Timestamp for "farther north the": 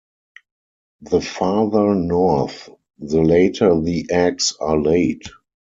1.21-3.21